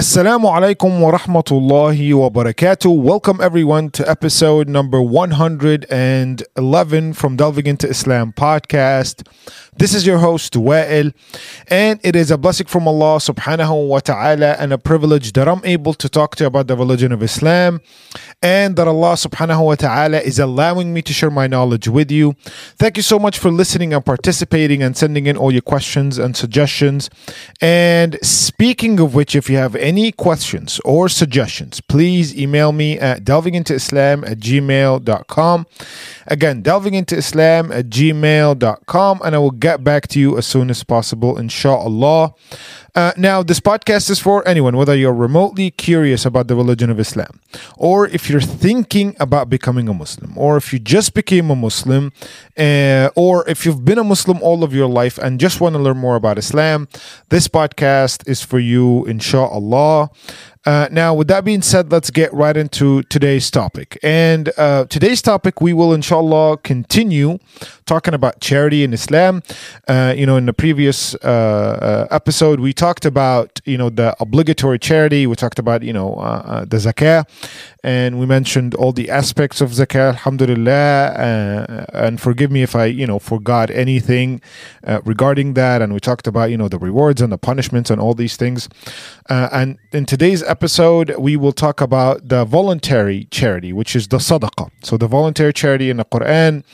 [0.00, 3.02] Assalamu alaikum wa rahmatullahi wa barakatuh.
[3.02, 9.28] Welcome everyone to episode number 111 from Delving into Islam podcast.
[9.76, 11.12] This is your host, Wa'il,
[11.68, 15.60] and it is a blessing from Allah subhanahu wa ta'ala and a privilege that I'm
[15.64, 17.82] able to talk to you about the religion of Islam
[18.42, 22.34] and that Allah subhanahu wa ta'ala is allowing me to share my knowledge with you.
[22.78, 26.34] Thank you so much for listening and participating and sending in all your questions and
[26.34, 27.10] suggestions.
[27.60, 33.24] And speaking of which, if you have any questions or suggestions, please email me at
[33.24, 35.66] delvingintoislam at gmail.com.
[36.26, 41.38] Again, delvingintoislam at gmail.com, and I will get back to you as soon as possible,
[41.38, 42.34] inshallah.
[42.94, 46.98] Uh, now, this podcast is for anyone, whether you're remotely curious about the religion of
[46.98, 47.40] Islam,
[47.76, 52.12] or if you're thinking about becoming a Muslim, or if you just became a Muslim,
[52.58, 55.78] uh, or if you've been a Muslim all of your life and just want to
[55.78, 56.88] learn more about Islam,
[57.28, 60.10] this podcast is for you, inshallah.
[60.66, 63.98] Uh, now, with that being said, let's get right into today's topic.
[64.02, 67.38] And uh, today's topic, we will, inshallah, continue
[67.86, 69.42] talking about charity in Islam.
[69.88, 71.18] Uh, you know, in the previous uh,
[72.10, 75.26] uh, episode, we talked about, you know, the obligatory charity.
[75.26, 76.16] We talked about, you know,
[76.68, 77.24] the zakah.
[77.82, 81.86] And we mentioned all the aspects of zakah, alhamdulillah.
[81.94, 84.42] and forgive me if I, you know, forgot anything
[85.04, 85.80] regarding that.
[85.80, 88.68] And we talked about, you know, the rewards and the punishments and all these things.
[89.30, 94.70] and in today's episode, we will talk about the voluntary charity, which is the sadaqah.
[94.82, 96.64] So the voluntary charity in the Quran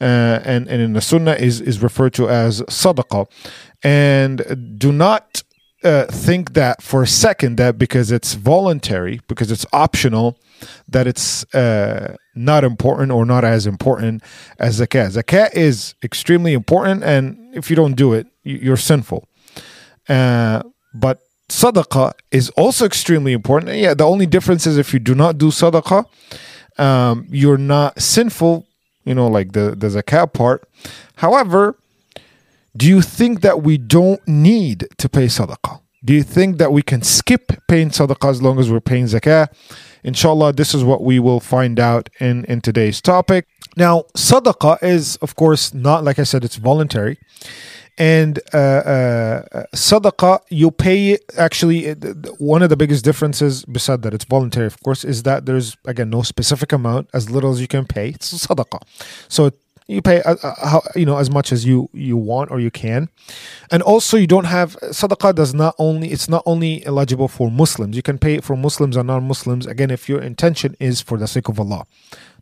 [0.00, 3.26] uh, and, and in the Sunnah is, is referred to as sadaqah.
[3.82, 5.42] And do not
[5.84, 10.36] uh, think that for a second that because it's voluntary, because it's optional,
[10.88, 14.22] that it's uh, not important or not as important
[14.58, 15.16] as zakat.
[15.16, 19.26] Zakat is extremely important, and if you don't do it, you're sinful.
[20.08, 21.20] Uh, but
[21.50, 23.76] sadaqah is also extremely important.
[23.76, 26.06] Yeah, the only difference is if you do not do sadaqah,
[26.78, 28.66] um, you're not sinful,
[29.04, 30.68] you know, like the, the zakat part.
[31.16, 31.76] However,
[32.76, 35.80] do you think that we don't need to pay sadaqah?
[36.02, 39.48] Do you think that we can skip paying sadaqah as long as we're paying zakah?
[40.02, 43.46] Inshallah, this is what we will find out in, in today's topic.
[43.76, 47.18] Now, sadaqah is, of course, not like I said, it's voluntary
[47.98, 51.92] and uh, uh, sadaqah you pay actually
[52.38, 56.10] one of the biggest differences beside that it's voluntary of course is that there's again
[56.10, 58.10] no specific amount as little as you can pay.
[58.10, 58.82] It's sadaqah
[59.28, 59.50] so
[59.86, 62.70] you pay uh, uh, how, you know as much as you you want or you
[62.70, 63.08] can.
[63.70, 67.96] And also you don't have sadaqah does not only it's not only eligible for muslims.
[67.96, 69.66] You can pay it for muslims and non-muslims.
[69.66, 71.86] Again if your intention is for the sake of allah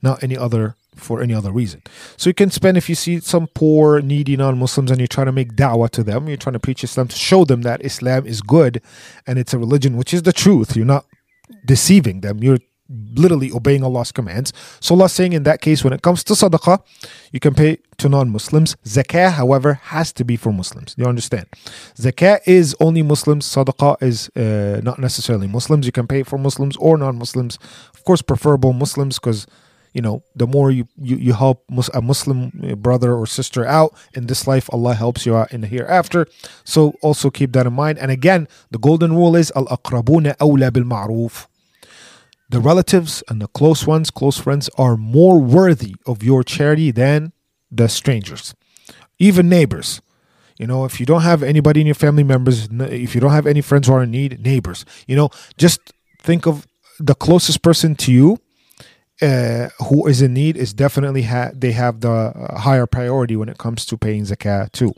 [0.02, 1.82] not any other for any other reason.
[2.16, 5.32] So you can spend if you see some poor, needy non-Muslims and you're trying to
[5.32, 8.40] make da'wah to them, you're trying to preach Islam to show them that Islam is
[8.40, 8.82] good
[9.26, 10.76] and it's a religion which is the truth.
[10.76, 11.06] You're not
[11.64, 12.42] deceiving them.
[12.42, 12.58] You're
[13.14, 14.52] literally obeying Allah's commands.
[14.80, 16.82] So Allah saying in that case, when it comes to sadaqah,
[17.32, 18.76] you can pay to non-Muslims.
[18.84, 20.94] Zakah, however, has to be for Muslims.
[20.96, 21.46] You understand?
[21.96, 23.46] Zakah is only Muslims.
[23.46, 25.84] Sadaqah is uh, not necessarily Muslims.
[25.84, 27.58] You can pay for Muslims or non-Muslims.
[27.94, 29.46] Of course, preferable Muslims because
[29.92, 34.26] you know the more you, you, you help a muslim brother or sister out in
[34.26, 36.26] this life allah helps you out in the hereafter.
[36.64, 37.98] So also keep that in mind.
[37.98, 41.46] And again the golden rule is al aqrabuna awla bil ma'ruf
[42.48, 47.32] the relatives and the close ones close friends are more worthy of your charity than
[47.70, 48.54] the strangers.
[49.18, 50.00] Even neighbors.
[50.56, 53.46] You know if you don't have anybody in your family members if you don't have
[53.46, 54.84] any friends who are in need neighbors.
[55.06, 56.66] You know just think of
[56.98, 58.38] the closest person to you
[59.20, 63.48] uh, who is in need is definitely ha- they have the uh, higher priority when
[63.48, 64.94] it comes to paying zakat too.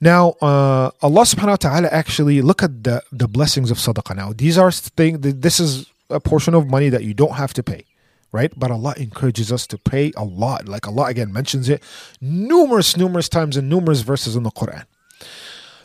[0.00, 4.16] Now, uh, Allah subhanahu wa ta'ala actually look at the, the blessings of sadaqah.
[4.16, 7.62] Now, these are things, this is a portion of money that you don't have to
[7.62, 7.84] pay,
[8.32, 8.50] right?
[8.56, 10.66] But Allah encourages us to pay a lot.
[10.66, 11.82] Like Allah again mentions it
[12.20, 14.84] numerous, numerous times in numerous verses in the Quran.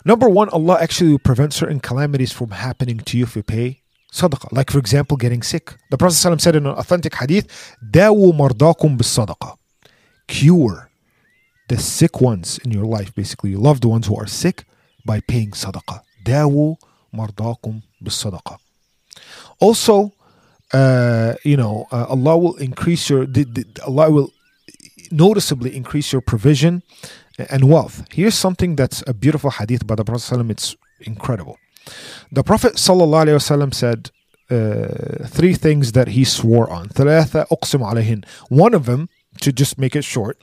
[0.05, 3.81] Number one, Allah actually will prevent certain calamities from happening to you if you pay
[4.15, 4.51] sadaqah.
[4.51, 5.75] Like, for example, getting sick.
[5.91, 9.19] The Prophet ﷺ said in an authentic hadith, Dawu mardakum bis.
[10.27, 10.89] Cure
[11.67, 14.65] the sick ones in your life, basically, your loved ones who are sick,
[15.05, 15.99] by paying sadaqah.
[16.23, 16.77] Dawu
[17.13, 18.25] mardakum bis.
[19.59, 20.13] Also,
[20.73, 24.31] uh, you know, uh, Allah will increase your, the, the, Allah will
[25.11, 26.83] noticeably increase your provision
[27.37, 28.05] and wealth.
[28.11, 30.23] Here's something that's a beautiful hadith by the Prophet.
[30.23, 30.49] ﷺ.
[30.51, 31.57] It's incredible.
[32.32, 34.10] the Prophet ﷺ said
[34.50, 36.88] uh, three things that he swore on.
[38.48, 39.08] One of them,
[39.40, 40.38] to just make it short,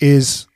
[0.00, 0.46] is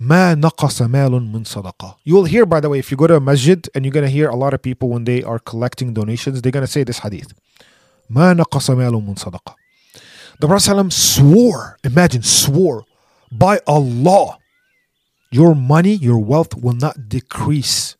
[0.00, 1.96] ما نقص مال من صدقة.
[2.04, 4.04] You will hear, by the way, if you go to a masjid and you're going
[4.04, 6.82] to hear a lot of people when they are collecting donations, they're going to say
[6.82, 7.32] this hadith.
[8.10, 9.54] ما نقص مال من صدقة.
[10.40, 12.84] The Prophet ﷺ swore, imagine, swore
[13.30, 14.38] by Allah,
[15.30, 17.96] your money, your wealth will not decrease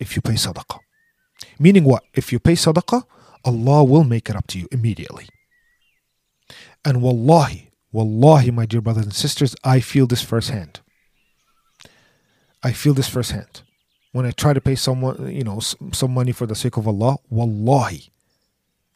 [0.00, 0.80] if you pay sadaqah.
[1.58, 2.02] Meaning what?
[2.14, 3.04] If you pay sadaqah,
[3.44, 5.28] Allah will make it up to you immediately.
[6.84, 10.80] And wallahi, wallahi, my dear brothers and sisters, I feel this firsthand.
[12.62, 13.62] I feel this firsthand.
[14.12, 17.18] When I try to pay someone, you know, some money for the sake of Allah,
[17.30, 18.10] wallahi,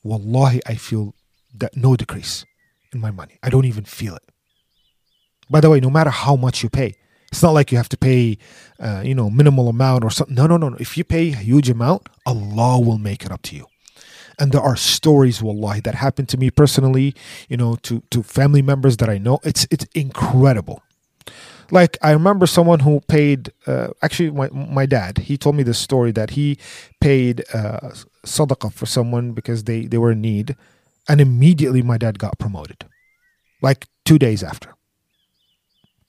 [0.02, 1.14] wallahi, I feel
[1.54, 2.44] that no decrease
[2.92, 3.38] in my money.
[3.42, 4.22] I don't even feel it.
[5.48, 6.94] By the way, no matter how much you pay,
[7.34, 8.38] it's not like you have to pay,
[8.78, 10.36] uh, you know, minimal amount or something.
[10.36, 10.76] No, no, no, no.
[10.78, 13.66] If you pay a huge amount, Allah will make it up to you.
[14.38, 17.12] And there are stories, wallahi, that happened to me personally,
[17.48, 19.40] you know, to, to family members that I know.
[19.42, 20.80] It's it's incredible.
[21.72, 25.78] Like I remember someone who paid, uh, actually my, my dad, he told me this
[25.78, 26.56] story that he
[27.00, 27.90] paid uh,
[28.24, 30.54] sadaqah for someone because they, they were in need.
[31.08, 32.84] And immediately my dad got promoted.
[33.60, 34.73] Like two days after.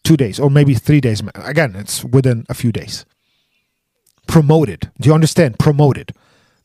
[0.05, 1.21] Two days or maybe three days.
[1.35, 3.05] Again, it's within a few days.
[4.27, 4.91] Promoted.
[5.01, 5.59] Do you understand?
[5.59, 6.13] Promoted.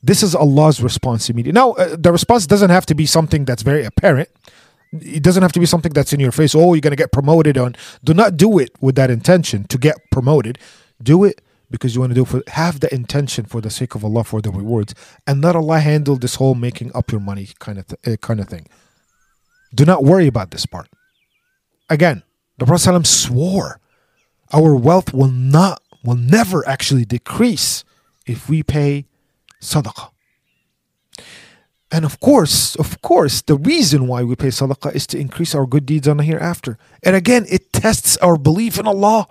[0.03, 1.59] This is Allah's response immediately.
[1.59, 4.29] Now, uh, the response doesn't have to be something that's very apparent.
[4.93, 6.55] It doesn't have to be something that's in your face.
[6.55, 7.77] Oh, you're going to get promoted on.
[8.05, 10.59] Do not do it with that intention to get promoted.
[11.03, 11.41] Do it
[11.71, 14.25] because you want to do it for have the intention for the sake of Allah
[14.25, 14.95] for the rewards
[15.27, 18.41] and let Allah handle this whole making up your money kind of th- uh, kind
[18.41, 18.67] of thing.
[19.75, 20.89] Do not worry about this part.
[21.89, 22.23] Again,
[22.61, 23.81] the Prophet swore
[24.53, 27.85] our wealth will not will never actually decrease
[28.27, 29.07] if we pay
[29.61, 30.11] sadaqah.
[31.93, 35.67] And of course, of course, the reason why we pay sadaqah is to increase our
[35.67, 36.79] good deeds on the hereafter.
[37.03, 39.27] And again, it tests our belief in Allah.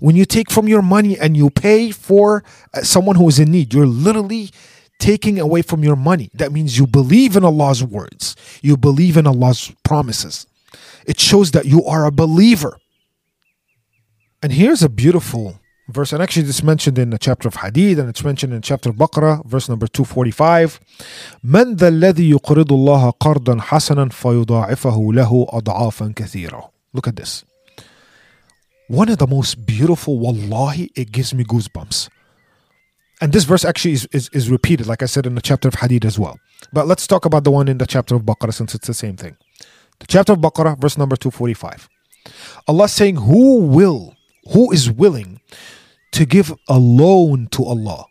[0.00, 2.42] When you take from your money and you pay for
[2.74, 4.50] uh, someone who is in need, you're literally
[4.98, 6.30] taking away from your money.
[6.34, 10.47] That means you believe in Allah's words, you believe in Allah's promises.
[11.07, 12.77] It shows that you are a believer.
[14.41, 15.59] And here's a beautiful
[15.89, 18.89] verse, and actually this mentioned in the chapter of Hadith, and it's mentioned in chapter
[18.89, 20.79] of Baqarah, verse number 245.
[21.43, 26.69] من ذا الذي يقرض الله قرضا حسنا فيضاعفه له أضعافا كثيرة.
[26.93, 27.43] Look at this.
[28.87, 32.09] One of the most beautiful, wallahi, it gives me goosebumps.
[33.21, 35.75] And this verse actually is, is, is repeated, like I said, in the chapter of
[35.75, 36.37] Hadith as well.
[36.73, 39.15] But let's talk about the one in the chapter of Baqarah since it's the same
[39.15, 39.37] thing.
[39.99, 41.89] The chapter of Baqarah, verse number 245.
[42.67, 44.15] Allah saying, Who will,
[44.51, 45.39] who is willing
[46.13, 48.05] to give a loan to Allah.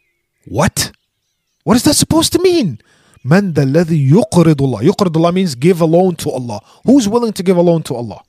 [0.47, 0.93] What?
[1.65, 2.81] What is that supposed to mean?
[3.25, 4.83] Man الذي يقرض Allah.
[4.83, 6.61] يقرض Allah means give a loan to Allah.
[6.85, 8.23] Who's willing to give a loan to Allah?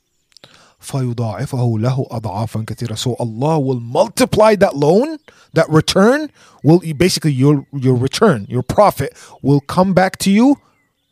[0.80, 2.98] فيضاعفه له أضعافا كثيرة.
[2.98, 5.18] So Allah will multiply that loan,
[5.54, 6.30] that return
[6.62, 10.58] will basically your your return, your profit will come back to you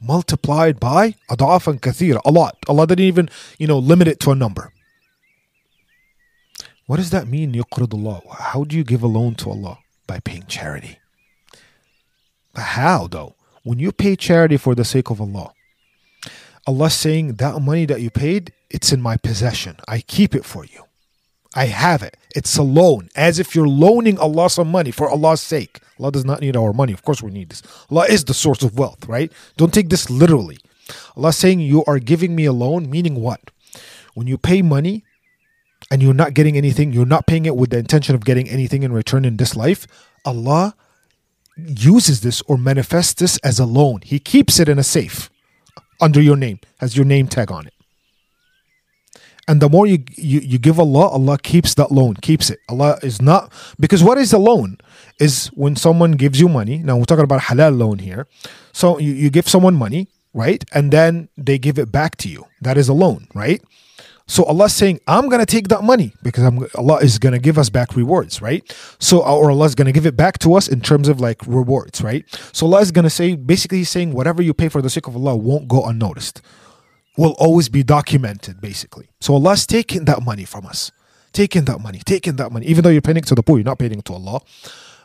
[0.00, 2.56] multiplied by adafan kathira, a lot.
[2.68, 3.28] Allah didn't even,
[3.58, 4.72] you know, limit it to a number.
[6.86, 8.22] What does that mean, Allah?
[8.30, 9.78] How do you give a loan to Allah?
[10.06, 11.00] By paying charity.
[12.54, 13.34] But how though?
[13.64, 15.52] When you pay charity for the sake of Allah,
[16.66, 19.76] Allah's saying that money that you paid, it's in my possession.
[19.88, 20.85] I keep it for you.
[21.56, 22.16] I have it.
[22.36, 25.80] It's a loan, as if you're loaning Allah some money for Allah's sake.
[25.98, 26.92] Allah does not need our money.
[26.92, 27.62] Of course, we need this.
[27.90, 29.32] Allah is the source of wealth, right?
[29.56, 30.58] Don't take this literally.
[31.16, 33.50] Allah saying you are giving me a loan, meaning what?
[34.14, 35.02] When you pay money,
[35.90, 38.82] and you're not getting anything, you're not paying it with the intention of getting anything
[38.82, 39.86] in return in this life,
[40.24, 40.74] Allah
[41.56, 44.00] uses this or manifests this as a loan.
[44.02, 45.30] He keeps it in a safe
[46.00, 47.75] under your name, has your name tag on it.
[49.48, 52.58] And the more you, you, you give Allah, Allah keeps that loan, keeps it.
[52.68, 54.78] Allah is not, because what is a loan?
[55.20, 56.78] Is when someone gives you money.
[56.78, 58.26] Now we're talking about halal loan here.
[58.72, 60.64] So you, you give someone money, right?
[60.72, 62.46] And then they give it back to you.
[62.60, 63.62] That is a loan, right?
[64.28, 67.70] So Allah's saying, I'm to take that money because I'm, Allah is to give us
[67.70, 68.64] back rewards, right?
[68.98, 72.02] So, or Allah is to give it back to us in terms of like rewards,
[72.02, 72.24] right?
[72.52, 75.14] So Allah is to say, basically He's saying, whatever you pay for the sake of
[75.14, 76.42] Allah won't go unnoticed,
[77.17, 79.09] will always be documented, basically.
[79.19, 80.91] So Allah's taking that money from us,
[81.33, 83.65] taking that money, taking that money, even though you're paying it to the poor, you're
[83.65, 84.41] not paying it to Allah.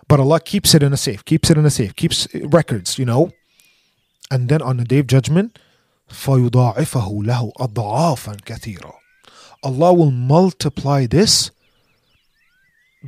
[0.08, 3.04] But Allah keeps it in a safe, keeps it in a safe, keeps records, you
[3.04, 3.32] know?
[4.30, 5.58] And then on the day of judgment,
[6.08, 8.92] فَيُضَاعِفَهُ لَهُ أَضْعَافًا كَثِيرًا
[9.64, 11.50] Allah will multiply this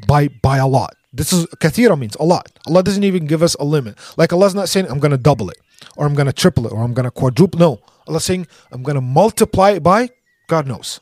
[0.06, 0.96] by by a lot.
[1.12, 2.50] This is kathira means a lot.
[2.66, 3.96] Allah doesn't even give us a limit.
[4.16, 5.58] Like Allah's not saying I'm gonna double it
[5.96, 7.58] or I'm gonna triple it or I'm gonna quadruple.
[7.58, 7.80] No.
[8.06, 10.10] Allah's saying I'm gonna multiply it by
[10.48, 11.00] God knows.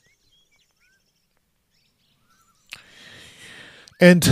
[4.00, 4.28] And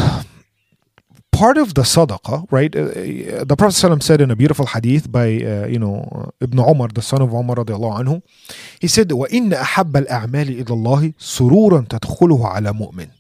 [1.32, 2.74] part of the sadaqah, right?
[2.76, 6.88] uh, the Prophet ﷺ said in a beautiful hadith by, uh, you know, Ibn Umar,
[6.88, 8.22] the son of Umar radiallahu anhu,
[8.80, 13.10] he said, وَإِنَّ أَحَبَّ الْأَعْمَالِ إِلَى اللَّهِ سُرُورًا تَدْخُلُهُ عَلى مُؤْمِنٍ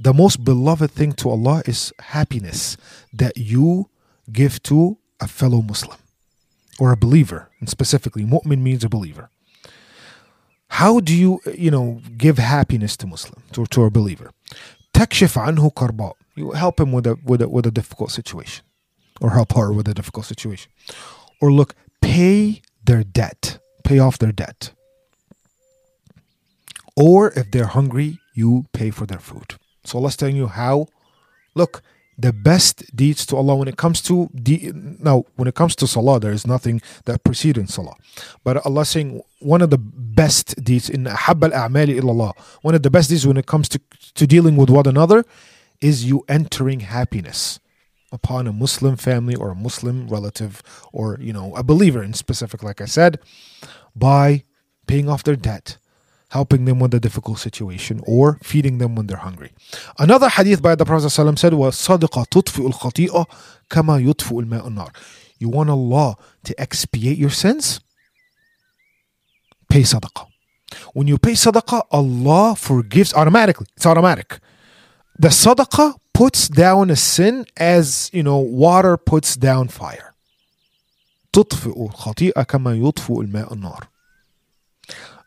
[0.00, 2.76] The most beloved thing to Allah is happiness
[3.12, 3.90] that you
[4.32, 5.98] give to a fellow Muslim
[6.81, 9.29] for a believer, and specifically, mu'min means a believer.
[10.69, 14.31] How do you, you know, give happiness to Muslim, to, to a believer?
[14.91, 16.13] Takshif anhu karba.
[16.35, 18.65] You help him with a, with, a, with a difficult situation,
[19.21, 20.71] or help her with a difficult situation.
[21.39, 24.71] Or look, pay their debt, pay off their debt.
[26.97, 29.53] Or if they're hungry, you pay for their food.
[29.83, 30.87] So Allah's telling you how.
[31.53, 31.83] Look,
[32.21, 35.87] the best deeds to Allah when it comes to de- now when it comes to
[35.87, 37.95] salah there is nothing that precedes salah.
[38.43, 42.89] But Allah saying one of the best deeds in habal a'mali illallah one of the
[42.89, 43.79] best deeds when it comes to
[44.15, 45.25] to dealing with one another
[45.81, 47.59] is you entering happiness
[48.13, 50.61] upon a muslim family or a muslim relative
[50.91, 53.17] or you know a believer in specific like i said
[53.95, 54.43] by
[54.87, 55.77] paying off their debt
[56.30, 59.52] helping them with a difficult situation or feeding them when they're hungry.
[59.98, 63.24] Another hadith by the Prophet ﷺ said, وَصَدِقَ تُطْفِئُ الْخَطِيئَ
[63.70, 64.90] كَمَا يُطْفِئُ الْمَاءُ النَّارِ
[65.38, 67.80] You want Allah to expiate your sins?
[69.68, 70.26] Pay sadaqah.
[70.94, 73.66] When you pay sadaqah, Allah forgives automatically.
[73.76, 74.40] It's automatic.
[75.18, 80.12] The sadaqah puts down a sin as, you know, water puts down fire.
[81.32, 83.88] تطفئ الخطيئة كما يطفئ الماء النار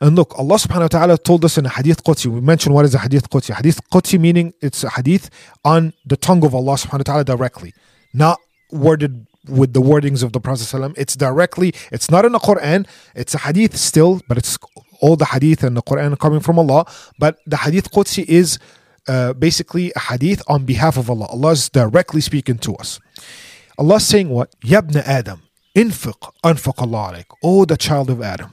[0.01, 2.85] and look, Allah subhanahu wa ta'ala told us in a hadith Qudsi, we mentioned what
[2.85, 3.55] is a hadith Qudsi.
[3.55, 5.31] Hadith Qudsi meaning it's a hadith
[5.65, 7.73] on the tongue of Allah subhanahu wa ta'ala directly,
[8.13, 8.41] not
[8.73, 10.95] worded with the wordings of the Prophet.
[10.97, 14.59] It's directly, it's not in the Quran, it's a hadith still, but it's
[15.01, 16.87] all the hadith and the Quran coming from Allah.
[17.19, 18.59] But the hadith Qudsi is
[19.07, 21.27] uh, basically a hadith on behalf of Allah.
[21.27, 23.01] Allah is directly speaking to us.
[23.79, 24.55] Allah saying what?
[24.61, 25.43] Yabna Adam,
[25.75, 27.27] infiq, anfaq Allah alayk.
[27.43, 28.53] Oh, the child of Adam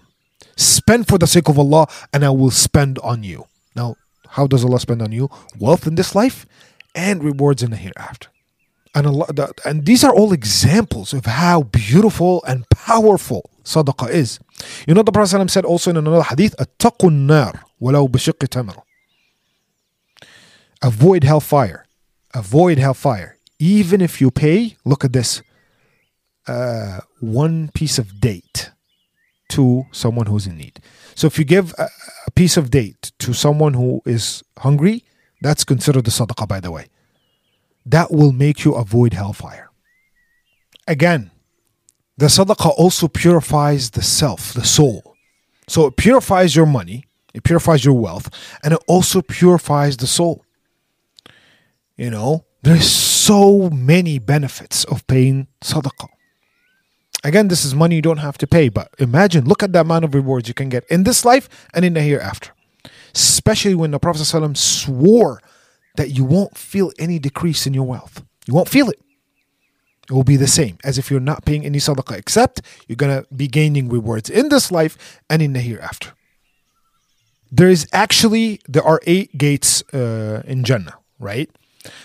[0.56, 3.46] spend for the sake of Allah and I will spend on you.
[3.76, 3.96] Now,
[4.28, 5.30] how does Allah spend on you?
[5.60, 6.46] Wealth in this life
[6.96, 8.30] and rewards in the hereafter.
[8.94, 9.28] And Allah,
[9.66, 14.40] and these are all examples of how beautiful and powerful sadaqah is.
[14.86, 18.82] You know, the Prophet ﷺ said also in another hadith, "Attaqu nar walau b'shiqqi tamr."
[20.82, 21.86] Avoid hellfire.
[22.34, 23.38] Avoid hellfire.
[23.60, 25.42] Even if you pay, look at this,
[26.48, 28.71] uh, one piece of date
[29.52, 30.80] to someone who's in need.
[31.16, 31.88] So if you give a,
[32.28, 35.04] a piece of date to someone who is hungry,
[35.42, 36.88] that's considered the sadaqah, by the way.
[37.86, 39.70] That will make you avoid hellfire.
[40.88, 41.32] Again,
[42.18, 45.16] the sadaqah also purifies the self, the soul.
[45.68, 48.30] So it purifies your money, it purifies your wealth,
[48.64, 50.46] and it also purifies the soul.
[51.98, 56.10] You know, there's so many benefits of paying sadaqah.
[57.24, 60.06] Again, this is money you don't have to pay, but imagine, look at the amount
[60.06, 62.52] of rewards you can get in this life and in the hereafter.
[63.14, 65.42] Especially when the Prophet ﷺ swore
[65.98, 68.24] that you won't feel any decrease in your wealth.
[68.48, 69.00] You won't feel it.
[70.10, 73.22] It will be the same as if you're not paying any sadaqah, except you're going
[73.22, 76.14] to be gaining rewards in this life and in the hereafter.
[77.52, 81.50] There is actually, there are eight gates uh, in Jannah, right?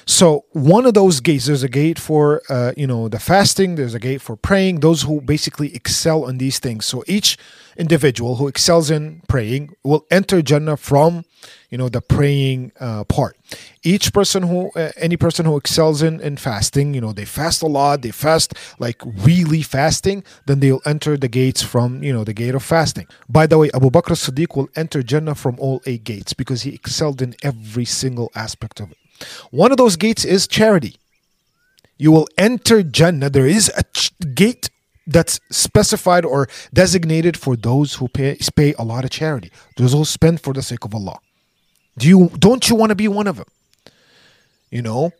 [0.06, 3.74] So one of those gates, there's a gate for uh, you know the fasting.
[3.74, 4.80] There's a gate for praying.
[4.80, 6.86] Those who basically excel on these things.
[6.86, 7.36] So each
[7.76, 11.24] individual who excels in praying will enter Jannah from
[11.70, 13.36] you know the praying uh, part.
[13.82, 17.62] Each person who, uh, any person who excels in in fasting, you know they fast
[17.62, 18.02] a lot.
[18.02, 20.24] They fast like really fasting.
[20.46, 23.06] Then they'll enter the gates from you know the gate of fasting.
[23.28, 26.74] By the way, Abu Bakr Siddiq will enter Jannah from all eight gates because he
[26.74, 28.98] excelled in every single aspect of it.
[29.50, 30.96] One of those gates is charity.
[31.98, 33.30] You will enter Jannah.
[33.30, 34.70] There is a ch- gate
[35.06, 40.04] that's specified or designated for those who pay, pay a lot of charity, those who
[40.04, 41.18] spend for the sake of Allah.
[41.96, 43.46] Do you don't you want to be one of them?
[44.70, 45.12] You know.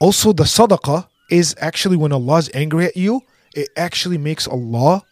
[0.00, 3.22] Also, the sadaqah is actually when Allah is angry at you,
[3.54, 5.02] it actually makes Allah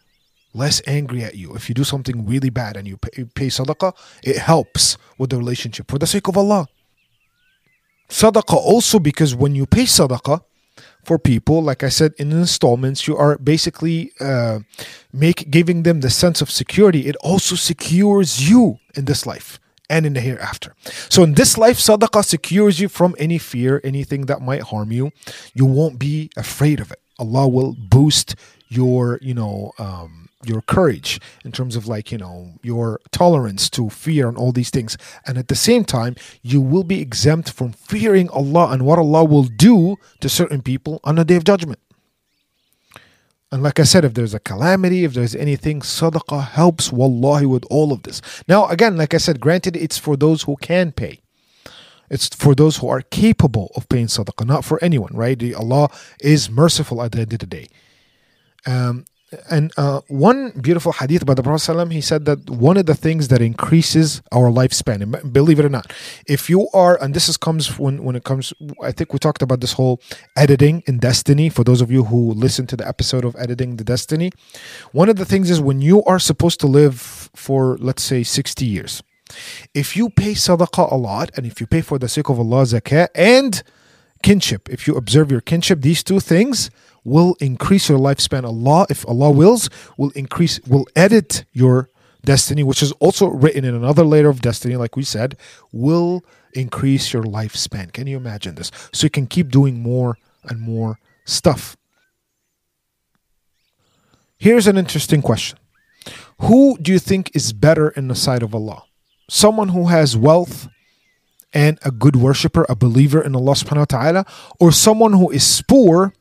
[0.53, 1.55] less angry at you.
[1.55, 5.37] If you do something really bad and you pay, pay sadaqah, it helps with the
[5.37, 6.67] relationship for the sake of Allah
[8.09, 10.41] sadaqah also because when you pay sadaqah
[11.03, 14.59] for people like i said in installments you are basically uh,
[15.13, 17.07] make giving them the sense of security.
[17.07, 20.75] It also secures you in this life and in the hereafter.
[21.09, 25.11] So in this life sadaqah secures you from any fear anything that might harm you.
[25.53, 26.99] You won't be afraid of it.
[27.19, 28.35] Allah will boost
[28.69, 33.89] your you know um, your courage, in terms of like, you know, your tolerance to
[33.89, 34.97] fear and all these things.
[35.25, 39.23] And at the same time, you will be exempt from fearing Allah and what Allah
[39.23, 41.79] will do to certain people on the day of judgment.
[43.51, 47.65] And like I said, if there's a calamity, if there's anything, sadaqah helps wallahi with
[47.69, 48.19] all of this.
[48.47, 51.19] Now, again, like I said, granted, it's for those who can pay.
[52.09, 55.41] It's for those who are capable of paying sadaqah, not for anyone, right?
[55.53, 57.67] Allah is merciful at the end of the day.
[58.65, 59.05] Um,
[59.49, 62.95] and uh, one beautiful hadith by the Prophet ﷺ, he said that one of the
[62.95, 65.91] things that increases our lifespan, believe it or not,
[66.27, 69.41] if you are, and this is comes when when it comes, I think we talked
[69.41, 70.01] about this whole
[70.35, 71.49] editing in Destiny.
[71.49, 74.31] For those of you who listen to the episode of editing the Destiny,
[74.91, 78.65] one of the things is when you are supposed to live for let's say sixty
[78.65, 79.03] years,
[79.73, 82.63] if you pay sadaqah a lot, and if you pay for the sake of Allah
[82.63, 83.63] zakah and
[84.21, 86.69] kinship, if you observe your kinship, these two things
[87.03, 88.43] will increase your lifespan.
[88.43, 91.89] Allah, if Allah wills, will increase, will edit your
[92.25, 95.37] destiny, which is also written in another layer of destiny, like we said,
[95.71, 97.91] will increase your lifespan.
[97.91, 98.71] Can you imagine this?
[98.93, 101.75] So you can keep doing more and more stuff.
[104.37, 105.57] Here's an interesting question
[106.41, 108.83] Who do you think is better in the sight of Allah?
[109.29, 110.67] Someone who has wealth
[111.53, 114.25] and a good worshiper, a believer in Allah subhanahu wa ta'ala,
[114.59, 116.13] or someone who is poor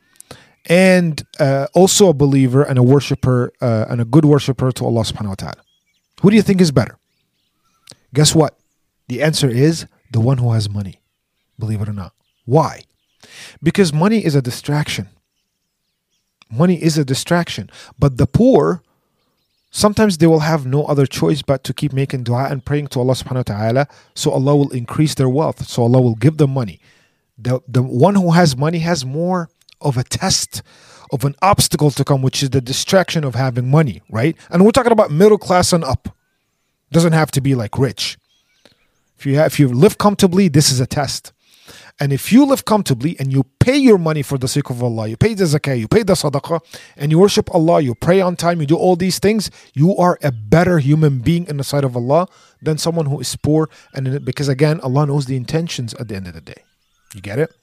[0.66, 5.02] and uh, also a believer and a worshiper uh, and a good worshiper to Allah
[5.02, 5.62] subhanahu wa ta'ala.
[6.22, 6.98] Who do you think is better?
[8.14, 8.58] Guess what?
[9.08, 11.00] The answer is the one who has money,
[11.58, 12.12] believe it or not.
[12.44, 12.82] Why?
[13.62, 15.08] Because money is a distraction.
[16.50, 17.70] Money is a distraction.
[17.98, 18.82] But the poor,
[19.70, 23.00] sometimes they will have no other choice but to keep making dua and praying to
[23.00, 23.88] Allah subhanahu wa ta'ala.
[24.14, 25.66] So Allah will increase their wealth.
[25.66, 26.78] So Allah will give them money.
[27.38, 29.48] The, the one who has money has more
[29.82, 30.62] of a test
[31.12, 34.34] of an obstacle to come, which is the distraction of having money, right?
[34.50, 36.08] And we're talking about middle class and up.
[36.90, 38.18] Doesn't have to be like rich.
[39.18, 41.32] If you have, if you live comfortably, this is a test.
[42.00, 45.06] And if you live comfortably and you pay your money for the sake of Allah,
[45.06, 46.60] you pay the zakah, you pay the sadaqah,
[46.96, 50.18] and you worship Allah, you pray on time, you do all these things, you are
[50.22, 52.26] a better human being in the sight of Allah
[52.60, 53.68] than someone who is poor.
[53.94, 56.64] And because again, Allah knows the intentions at the end of the day.
[57.14, 57.54] You get it?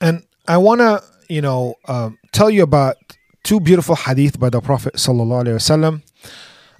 [0.00, 2.96] And I want to, you know, um, tell you about
[3.42, 6.02] two beautiful hadith by the Prophet sallallahu alaihi wasallam.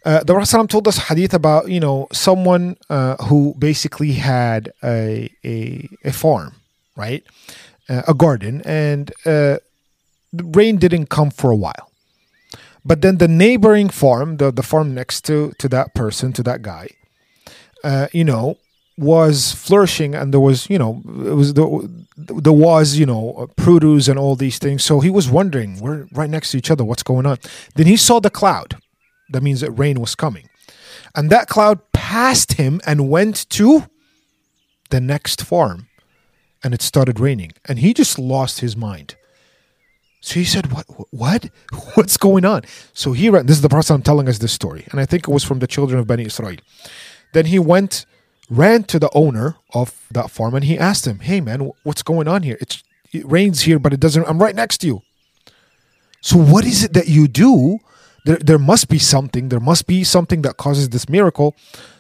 [0.05, 5.31] Uh, the Prophet told us hadith about you know someone uh, who basically had a
[5.44, 6.55] a, a farm,
[6.96, 7.24] right,
[7.88, 9.59] uh, a garden, and uh,
[10.33, 11.90] the rain didn't come for a while.
[12.85, 16.62] But then the neighboring farm, the the farm next to to that person, to that
[16.62, 16.88] guy,
[17.83, 18.59] uh, you know,
[18.99, 23.47] was flourishing and there was you know it was the there was you know uh,
[23.57, 24.85] produce and all these things.
[24.85, 27.39] So he was wondering we're right next to each other what's going on?
[27.75, 28.77] Then he saw the cloud.
[29.31, 30.49] That means that rain was coming.
[31.15, 33.87] And that cloud passed him and went to
[34.91, 35.89] the next farm
[36.63, 37.53] and it started raining.
[37.65, 39.17] And he just lost his mind.
[40.21, 41.51] So he said what what?
[41.95, 42.63] What's going on?
[42.95, 45.31] So he ran this is the prophet telling us this story and i think it
[45.31, 46.57] was from the children of bani israel.
[47.35, 48.07] Then he went
[48.49, 52.29] ran to the owner of that farm and he asked him, "Hey man, what's going
[52.29, 52.57] on here?
[52.61, 52.83] It's,
[53.13, 54.27] it rains here, but it doesn't.
[54.29, 55.03] I'm right next to you.
[56.21, 57.79] So what is it that you do?
[58.25, 59.49] There, there must be something.
[59.49, 61.57] There must be something that causes this miracle."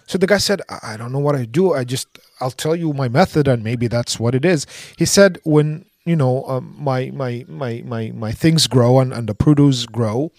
[0.06, 1.74] So the guy said, "I don't know what I do.
[1.74, 2.06] I just
[2.40, 6.16] I'll tell you my method, and maybe that's what it is." He said, "When you
[6.16, 10.32] know um, my my my my my things grow and, and the produce grow.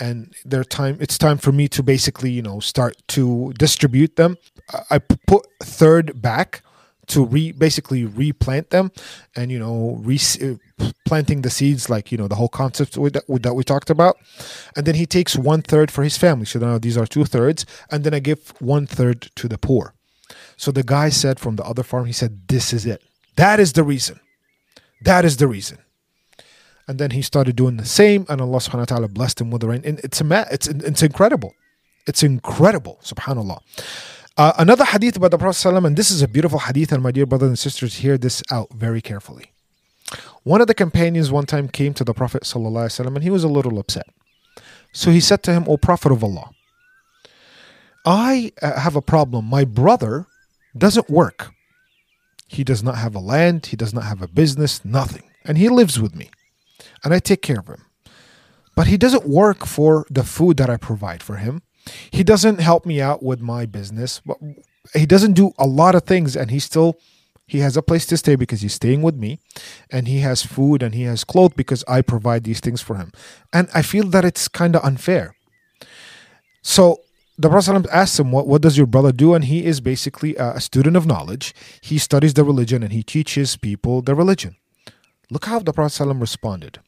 [0.00, 4.38] And their time it's time for me to basically you know start to distribute them.
[4.90, 6.62] I put third back
[7.08, 8.90] to re basically replant them
[9.36, 10.18] and you know re
[11.04, 13.90] planting the seeds like you know the whole concept with that, with that we talked
[13.90, 14.16] about.
[14.74, 16.46] And then he takes one third for his family.
[16.46, 17.66] So now these are two thirds.
[17.90, 19.94] And then i give one third to the poor.
[20.56, 23.02] So the guy said from the other farm he said this is it.
[23.36, 24.20] That is the reason
[25.04, 25.78] that is the reason.
[26.88, 29.60] And then he started doing the same, and Allah subhanahu wa ta'ala blessed him with
[29.60, 29.82] the rain.
[29.84, 31.54] And it's, it's, it's incredible.
[32.06, 33.60] It's incredible, subhanAllah.
[34.36, 37.26] Uh, another hadith about the Prophet, and this is a beautiful hadith, and my dear
[37.26, 39.52] brothers and sisters, hear this out very carefully.
[40.42, 43.78] One of the companions one time came to the Prophet, and he was a little
[43.78, 44.06] upset.
[44.92, 46.50] So he said to him, O Prophet of Allah,
[48.04, 49.44] I uh, have a problem.
[49.44, 50.26] My brother
[50.76, 51.52] doesn't work.
[52.52, 55.24] He does not have a land, he does not have a business, nothing.
[55.46, 56.30] And he lives with me.
[57.02, 57.84] And I take care of him.
[58.76, 61.62] But he doesn't work for the food that I provide for him.
[62.10, 64.20] He doesn't help me out with my business.
[64.24, 64.38] But
[64.94, 66.90] He doesn't do a lot of things and he still
[67.46, 69.38] He has a place to stay because he's staying with me,
[69.90, 73.12] and he has food and he has clothes because I provide these things for him.
[73.52, 75.34] And I feel that it's kind of unfair.
[76.62, 77.00] So
[77.42, 79.34] the Prophet asks him, what, what does your brother do?
[79.34, 81.54] And he is basically uh, a student of knowledge.
[81.80, 84.56] He studies the religion and he teaches people the religion.
[85.30, 86.78] Look how the Prophet responded.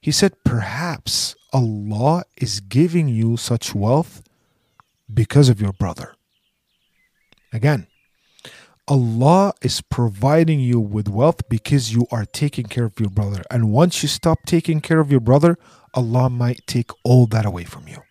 [0.00, 4.22] He said, Perhaps Allah is giving you such wealth
[5.12, 6.14] because of your brother.
[7.52, 7.88] Again,
[8.86, 13.42] Allah is providing you with wealth because you are taking care of your brother.
[13.50, 15.58] And once you stop taking care of your brother,
[15.94, 18.02] Allah might take all that away from you.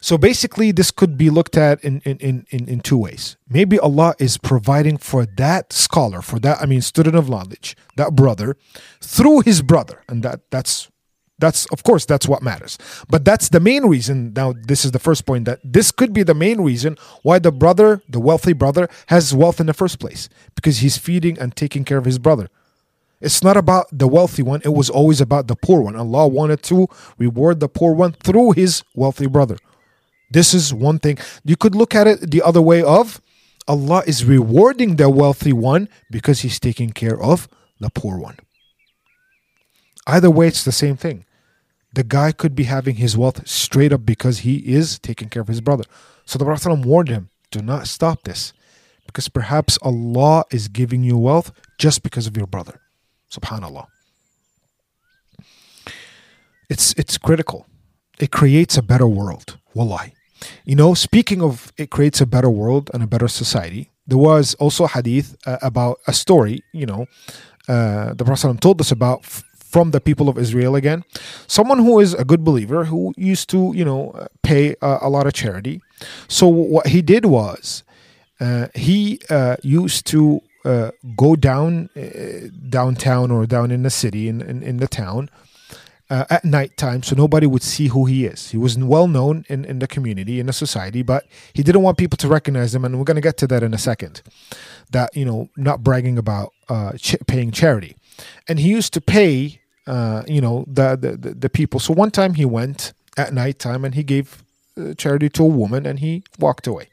[0.00, 3.36] So basically, this could be looked at in, in, in, in, two ways.
[3.48, 8.16] Maybe Allah is providing for that scholar, for that, I mean, student of knowledge, that
[8.16, 8.56] brother,
[9.00, 10.02] through his brother.
[10.08, 10.90] And that that's
[11.38, 12.78] that's of course that's what matters.
[13.08, 14.32] But that's the main reason.
[14.34, 17.52] Now, this is the first point that this could be the main reason why the
[17.52, 20.28] brother, the wealthy brother, has wealth in the first place.
[20.54, 22.48] Because he's feeding and taking care of his brother.
[23.22, 25.94] It's not about the wealthy one, it was always about the poor one.
[25.94, 29.56] Allah wanted to reward the poor one through his wealthy brother.
[30.32, 31.18] This is one thing.
[31.44, 33.20] You could look at it the other way of
[33.68, 38.38] Allah is rewarding the wealthy one because he's taking care of the poor one.
[40.06, 41.24] Either way, it's the same thing.
[41.94, 45.48] The guy could be having his wealth straight up because he is taking care of
[45.48, 45.84] his brother.
[46.24, 48.52] So the Prophet warned him, do not stop this
[49.06, 52.80] because perhaps Allah is giving you wealth just because of your brother.
[53.34, 53.86] Subhanallah.
[56.68, 57.66] It's it's critical.
[58.18, 59.58] It creates a better world.
[59.74, 60.12] Wallahi.
[60.64, 64.54] You know, speaking of it creates a better world and a better society, there was
[64.54, 67.06] also a hadith uh, about a story, you know,
[67.68, 71.04] uh, the Prophet told us about f- from the people of Israel again.
[71.46, 75.08] Someone who is a good believer who used to, you know, uh, pay uh, a
[75.08, 75.80] lot of charity.
[76.28, 77.84] So what he did was
[78.40, 84.28] uh, he uh, used to uh, go down uh, downtown or down in the city
[84.28, 85.28] in, in, in the town
[86.12, 88.50] uh, at night time so nobody would see who he is.
[88.50, 91.96] He was well known in, in the community, in the society, but he didn't want
[91.96, 92.84] people to recognize him.
[92.84, 94.20] And we're going to get to that in a second.
[94.90, 97.96] That, you know, not bragging about uh, ch- paying charity.
[98.46, 101.80] And he used to pay, uh, you know, the, the, the, people.
[101.80, 104.44] So one time he went at night time and he gave
[104.76, 106.88] uh, charity to a woman and he walked away.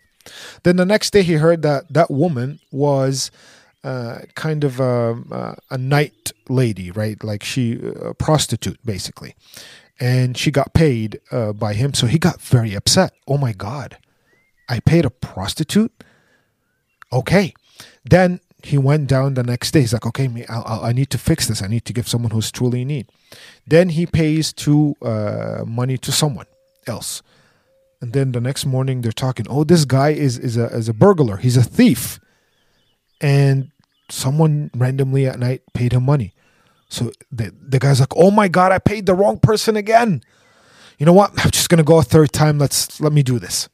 [0.63, 3.32] Then the next day he heard that that woman was
[3.83, 7.23] uh, kind of a, uh, a, night lady, right?
[7.23, 9.35] Like she a prostitute basically,
[9.99, 13.13] and she got paid uh, by him, so he got very upset.
[13.27, 13.97] Oh my god,
[14.67, 15.93] I paid a prostitute.
[17.11, 17.53] Okay,
[18.03, 19.81] then he went down the next day.
[19.81, 21.63] He's like, okay, me, I, I need to fix this.
[21.63, 23.07] I need to give someone who's truly in need.
[23.65, 26.47] Then he pays to uh, money to someone
[26.85, 27.21] else.
[28.01, 30.93] And then the next morning they're talking, oh, this guy is, is a is a
[30.93, 31.37] burglar.
[31.37, 32.19] He's a thief
[33.21, 33.71] and
[34.10, 36.34] someone randomly at night paid him money.
[36.89, 40.21] So the, the guy's like, "Oh my god, I paid the wrong person again."
[40.97, 41.32] You know what?
[41.43, 42.58] I'm just gonna go a third time.
[42.58, 43.69] Let's let me do this.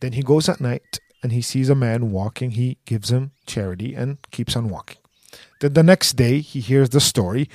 [0.00, 2.52] Then he goes at night and he sees a man walking.
[2.52, 4.98] He gives him charity and keeps on walking.
[5.60, 7.48] Then the next day he hears the story.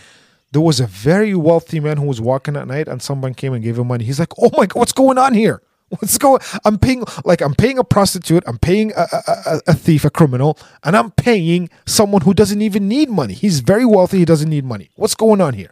[0.53, 3.63] There was a very wealthy man who was walking at night, and someone came and
[3.63, 4.05] gave him money.
[4.05, 6.41] He's like, "Oh my god, what's going on here?" What's going?
[6.65, 10.57] I'm paying like I'm paying a prostitute, I'm paying a, a, a, thief, a criminal,
[10.83, 13.33] and I'm paying someone who doesn't even need money.
[13.33, 14.89] He's very wealthy, he doesn't need money.
[14.95, 15.71] What's going on here?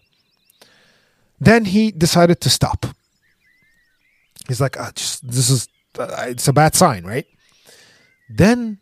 [1.39, 2.86] Then he decided to stop.
[4.47, 5.67] He's like, oh, just, this is
[5.99, 7.25] uh, it's a bad sign, right?
[8.30, 8.80] Then,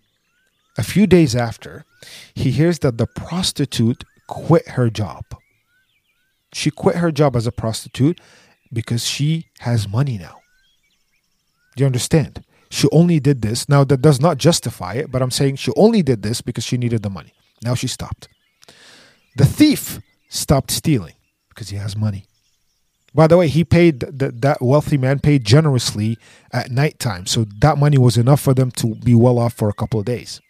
[0.78, 1.86] a few days after,
[2.36, 5.26] he hears that the prostitute quit her job.
[6.54, 8.22] She quit her job as a prostitute
[8.72, 10.43] because she has money now.
[11.76, 12.44] Do you understand?
[12.70, 13.70] She only did this.
[13.70, 16.78] Now, that does not justify it, but I'm saying she only did this because she
[16.78, 17.34] needed the money.
[17.64, 18.28] Now she stopped.
[19.36, 21.16] The thief stopped stealing
[21.50, 22.26] because he has money.
[23.16, 26.18] By the way, he paid the, that wealthy man paid generously
[26.52, 29.74] at nighttime, so that money was enough for them to be well off for a
[29.74, 30.42] couple of days.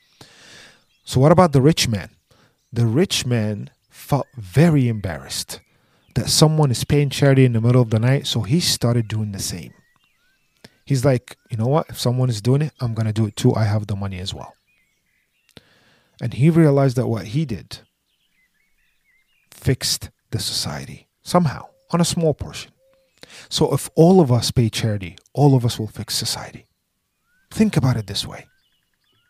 [1.04, 2.12] So, what about the rich man?
[2.72, 5.60] The rich man felt very embarrassed
[6.16, 9.34] that someone is paying charity in the middle of the night, so he started doing
[9.34, 9.74] the same.
[10.86, 11.90] He's like, you know what?
[11.90, 13.56] If someone is doing it, I'm going to do it too.
[13.56, 14.54] I have the money as well.
[16.22, 17.80] And he realized that what he did
[19.52, 22.72] fixed the society somehow on a small portion.
[23.50, 26.66] So if all of us pay charity, all of us will fix society.
[27.50, 28.48] Think about it this way.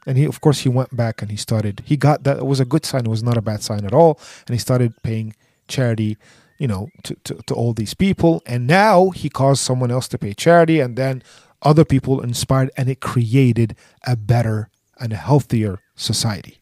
[0.05, 1.83] And he, of course, he went back and he started.
[1.85, 2.37] He got that.
[2.37, 3.05] It was a good sign.
[3.05, 4.19] It was not a bad sign at all.
[4.47, 5.35] And he started paying
[5.67, 6.17] charity
[6.63, 8.41] you know, to, to, to all these people.
[8.45, 11.23] And now he caused someone else to pay charity, and then
[11.63, 16.59] other people inspired, and it created a better and healthier society.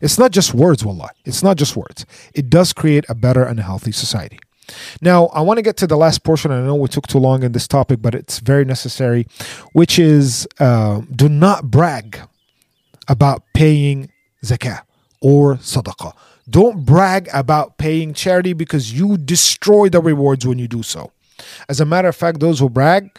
[0.00, 1.10] It's not just words, wallah.
[1.24, 2.04] It's not just words.
[2.34, 4.38] It does create a better and healthy society.
[5.00, 6.50] Now, I want to get to the last portion.
[6.50, 9.26] I know we took too long in this topic, but it's very necessary,
[9.72, 12.18] which is uh, do not brag
[13.08, 14.10] about paying
[14.44, 14.82] zakah
[15.20, 16.14] or sadaqah.
[16.48, 21.12] Don't brag about paying charity because you destroy the rewards when you do so.
[21.68, 23.10] As a matter of fact, those who brag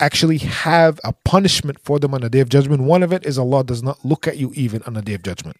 [0.00, 2.82] actually have a punishment for them on the day of judgment.
[2.82, 5.22] One of it is Allah does not look at you even on the day of
[5.22, 5.56] judgment.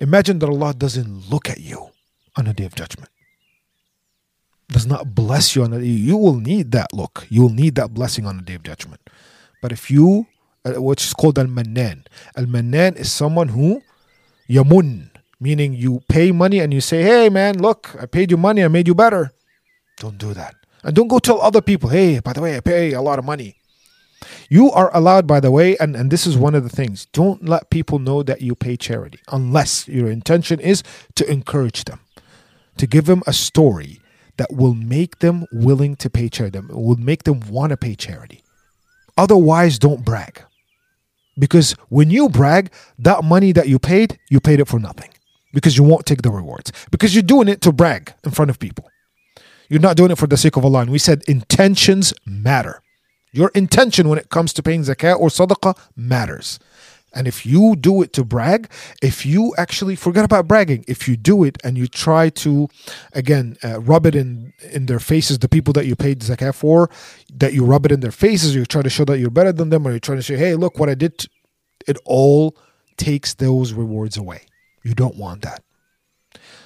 [0.00, 1.90] Imagine that Allah doesn't look at you
[2.36, 3.10] on the day of judgment.
[4.68, 5.86] Does not bless you on the day.
[5.86, 7.26] You will need that look.
[7.30, 9.00] You will need that blessing on the day of judgment.
[9.62, 10.26] But if you,
[10.64, 12.04] uh, which is called al-mannan,
[12.36, 13.82] al-mannan is someone who
[14.48, 18.62] yamun, meaning you pay money and you say, hey man, look, I paid you money,
[18.62, 19.32] I made you better.
[19.98, 20.54] Don't do that.
[20.84, 23.24] And don't go tell other people, hey, by the way, I pay a lot of
[23.24, 23.56] money.
[24.48, 27.48] You are allowed, by the way, and, and this is one of the things don't
[27.48, 30.82] let people know that you pay charity unless your intention is
[31.14, 32.00] to encourage them,
[32.76, 34.00] to give them a story
[34.36, 38.42] that will make them willing to pay charity, will make them want to pay charity.
[39.16, 40.42] Otherwise, don't brag.
[41.38, 45.10] Because when you brag, that money that you paid, you paid it for nothing
[45.52, 48.58] because you won't take the rewards because you're doing it to brag in front of
[48.58, 48.90] people.
[49.68, 50.80] You're not doing it for the sake of Allah.
[50.80, 52.82] And we said intentions matter.
[53.32, 56.58] Your intention when it comes to paying zakah or sadaqah matters.
[57.14, 58.70] And if you do it to brag,
[59.02, 62.68] if you actually forget about bragging, if you do it and you try to,
[63.12, 66.90] again, uh, rub it in in their faces, the people that you paid zakah for,
[67.32, 69.70] that you rub it in their faces, you try to show that you're better than
[69.70, 71.26] them, or you're trying to say, "Hey, look what I did,"
[71.86, 72.56] it all
[72.98, 74.42] takes those rewards away.
[74.84, 75.62] You don't want that.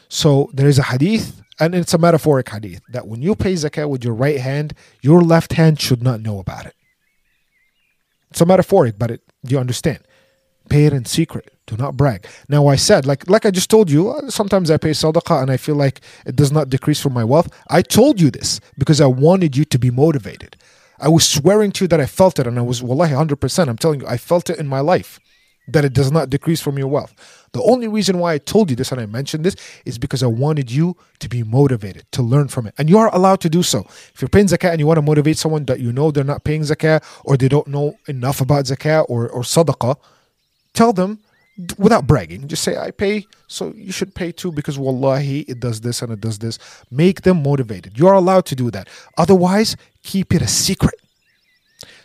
[0.08, 3.88] So there is a hadith, and it's a metaphoric hadith, that when you pay zakat
[3.88, 6.74] with your right hand, your left hand should not know about it.
[8.30, 10.00] It's a metaphoric, but it, you understand.
[10.68, 11.50] Pay it in secret.
[11.66, 12.26] Do not brag.
[12.48, 15.50] Now I said, like like I just told you, uh, sometimes I pay sadaqah and
[15.50, 17.48] I feel like it does not decrease from my wealth.
[17.68, 20.56] I told you this because I wanted you to be motivated.
[20.98, 23.68] I was swearing to you that I felt it, and I was wallahi 100%.
[23.68, 25.18] I'm telling you, I felt it in my life
[25.68, 27.14] that it does not decrease from your wealth.
[27.52, 30.26] The only reason why I told you this and I mentioned this is because I
[30.26, 32.74] wanted you to be motivated, to learn from it.
[32.78, 33.80] And you are allowed to do so.
[33.80, 36.44] If you're paying zakat and you want to motivate someone that you know they're not
[36.44, 39.96] paying zakat or they don't know enough about zakat or, or sadaqah,
[40.72, 41.20] tell them
[41.78, 42.48] without bragging.
[42.48, 46.12] Just say, I pay, so you should pay too because wallahi, it does this and
[46.12, 46.58] it does this.
[46.90, 47.98] Make them motivated.
[47.98, 48.88] You're allowed to do that.
[49.18, 50.94] Otherwise, keep it a secret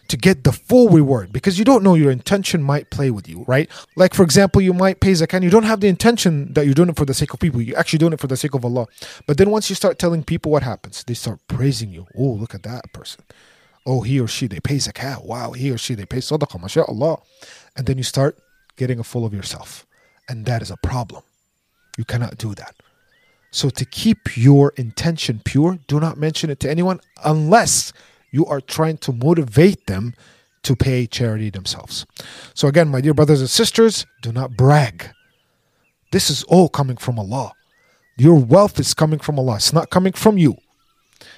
[0.09, 3.43] to get the full reward because you don't know your intention might play with you,
[3.47, 3.69] right?
[3.95, 6.73] Like, for example, you might pay zakat, and you don't have the intention that you're
[6.73, 7.61] doing it for the sake of people.
[7.61, 8.87] You're actually doing it for the sake of Allah.
[9.25, 12.07] But then once you start telling people what happens, they start praising you.
[12.17, 13.23] Oh, look at that person.
[13.85, 15.25] Oh, he or she, they pay zakat.
[15.25, 16.59] Wow, he or she, they pay sadaqah.
[16.59, 17.21] MashaAllah.
[17.75, 18.37] And then you start
[18.75, 19.85] getting a full of yourself.
[20.29, 21.23] And that is a problem.
[21.97, 22.75] You cannot do that.
[23.49, 27.93] So, to keep your intention pure, do not mention it to anyone unless
[28.37, 30.13] you are trying to motivate them
[30.61, 32.05] to pay charity themselves.
[32.53, 35.09] So, again, my dear brothers and sisters, do not brag.
[36.11, 37.53] This is all coming from Allah.
[38.17, 40.55] Your wealth is coming from Allah, it's not coming from you.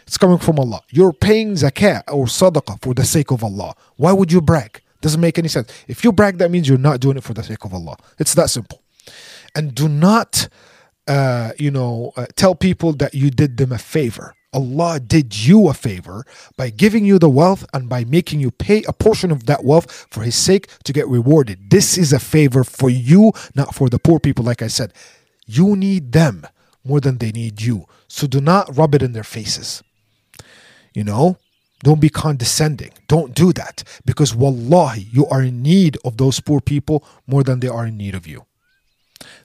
[0.06, 0.82] It's coming from Allah.
[0.90, 3.76] You're paying zakah or sadaqah for the sake of Allah.
[3.96, 4.82] Why would you brag?
[5.02, 5.72] Doesn't make any sense.
[5.88, 7.96] If you brag, that means you're not doing it for the sake of Allah.
[8.18, 8.82] It's that simple.
[9.56, 10.50] And do not,
[11.08, 14.34] uh, you know, uh, tell people that you did them a favor.
[14.54, 16.26] Allah did you a favor
[16.58, 20.08] by giving you the wealth and by making you pay a portion of that wealth
[20.10, 21.70] for His sake to get rewarded.
[21.70, 24.44] This is a favor for you, not for the poor people.
[24.44, 24.94] Like I said,
[25.46, 26.48] you need them
[26.84, 27.86] more than they need you.
[28.08, 29.84] So do not rub it in their faces.
[30.94, 31.38] You know,
[31.84, 32.92] don't be condescending.
[33.08, 37.60] Don't do that because wallahi, you are in need of those poor people more than
[37.60, 38.46] they are in need of you.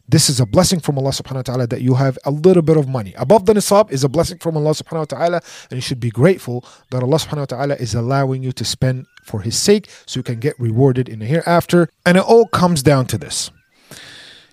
[0.09, 2.77] This is a blessing from Allah subhanahu wa ta'ala that you have a little bit
[2.77, 3.15] of money.
[3.17, 5.41] Above the nisab is a blessing from Allah subhanahu wa ta'ala,
[5.71, 9.07] and you should be grateful that Allah subhanahu wa ta'ala is allowing you to spend
[9.25, 11.89] for His sake so you can get rewarded in the hereafter.
[12.05, 13.51] And it all comes down to this.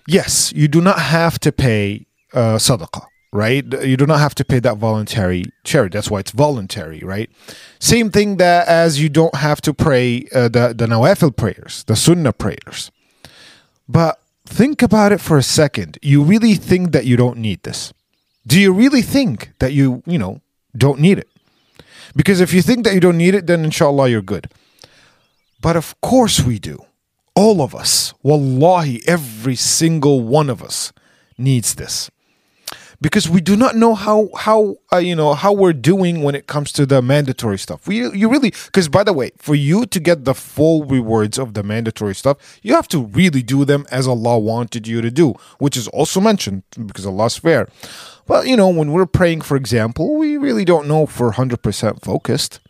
[0.08, 3.64] Yes, you do not have to pay uh, sadaqah right?
[3.82, 5.96] You do not have to pay that voluntary charity.
[5.96, 7.30] That's why it's voluntary, right?
[7.78, 11.96] Same thing that as you don't have to pray uh, the the nawafil prayers, the
[11.96, 12.90] sunnah prayers.
[13.88, 14.21] But
[14.52, 15.98] think about it for a second.
[16.02, 17.92] You really think that you don't need this?
[18.46, 20.40] Do you really think that you, you know,
[20.76, 21.28] don't need it?
[22.14, 24.50] Because if you think that you don't need it, then inshallah you're good.
[25.60, 26.84] But of course we do.
[27.34, 30.92] All of us, wallahi, every single one of us
[31.38, 32.10] needs this.
[33.02, 36.46] Because we do not know how how uh, you know how we're doing when it
[36.46, 37.86] comes to the mandatory stuff.
[37.86, 41.54] We you really because by the way, for you to get the full rewards of
[41.54, 45.34] the mandatory stuff, you have to really do them as Allah wanted you to do,
[45.58, 47.68] which is also mentioned because Allah's fair.
[48.26, 51.62] But you know, when we're praying, for example, we really don't know if we're hundred
[51.62, 52.60] percent focused.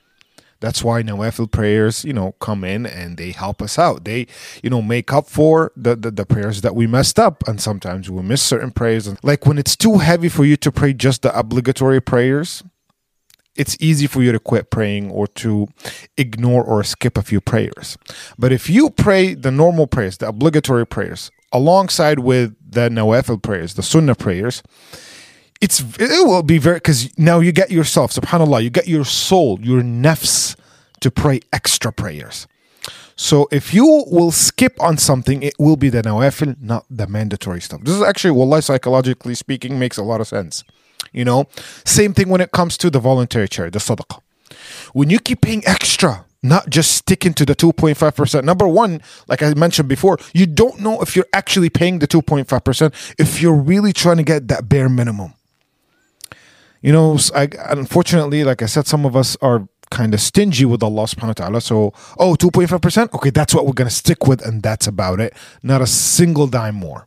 [0.63, 4.05] That's why Nawafil prayers, you know, come in and they help us out.
[4.05, 4.29] They,
[4.63, 7.43] you know, make up for the, the, the prayers that we messed up.
[7.49, 9.13] And sometimes we miss certain prayers.
[9.25, 12.63] Like when it's too heavy for you to pray just the obligatory prayers,
[13.57, 15.67] it's easy for you to quit praying or to
[16.17, 17.99] ignore or skip a few prayers.
[18.39, 23.75] But if you pray the normal prayers, the obligatory prayers, alongside with the Nawafil prayers,
[23.75, 24.63] the Sunnah prayers,
[25.63, 29.59] it's it will be very because now you get yourself subhanallah you get your soul
[29.61, 30.57] your nafs
[31.01, 32.47] to pray extra prayers.
[33.17, 37.61] So if you will skip on something it will be the nawafil not the mandatory
[37.61, 37.83] stuff.
[37.83, 40.65] This is actually wallahi psychologically speaking makes a lot of sense.
[41.13, 41.47] You know
[41.85, 44.21] same thing when it comes to the voluntary charity the sadaqah.
[44.93, 48.43] When you keep paying extra not just sticking to the 2.5%.
[48.43, 53.15] Number one, like I mentioned before, you don't know if you're actually paying the 2.5%
[53.17, 55.35] if you're really trying to get that bare minimum
[56.83, 60.83] you know, I, unfortunately, like I said, some of us are kind of stingy with
[60.83, 61.61] Allah subhanahu wa ta'ala.
[61.61, 63.15] So, oh, 2.5%?
[63.15, 65.35] Okay, that's what we're going to stick with, and that's about it.
[65.63, 67.07] Not a single dime more.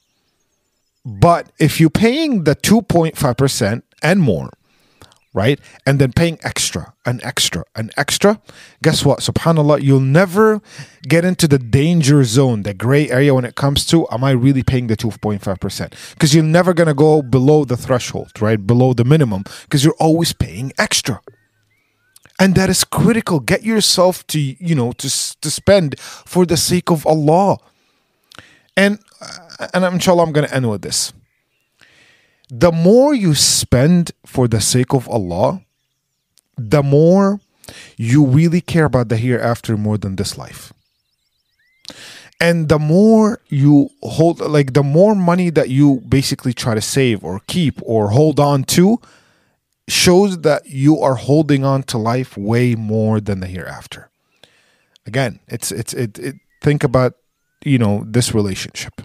[1.04, 4.50] But if you're paying the 2.5% and more,
[5.36, 5.60] right?
[5.86, 8.42] And then paying extra, an extra, an extra.
[8.82, 9.20] Guess what?
[9.20, 10.62] Subhanallah, you'll never
[11.04, 14.64] get into the danger zone, the gray area when it comes to, am I really
[14.64, 16.14] paying the 2.5%?
[16.14, 18.66] Because you're never going to go below the threshold, right?
[18.66, 21.20] Below the minimum, because you're always paying extra.
[22.40, 23.42] And that is critical.
[23.42, 25.10] Get yourself to, you know, to,
[25.42, 27.58] to spend for the sake of Allah.
[28.78, 31.12] And, uh, and inshallah, I'm going to end with this
[32.50, 35.62] the more you spend for the sake of Allah,
[36.58, 37.40] the more
[37.98, 40.72] you really care about the hereafter more than this life.
[42.40, 47.24] And the more you hold, like the more money that you basically try to save
[47.24, 49.00] or keep or hold on to,
[49.88, 54.10] shows that you are holding on to life way more than the hereafter.
[55.06, 57.14] Again, it's it's it, it think about
[57.64, 59.02] you know this relationship.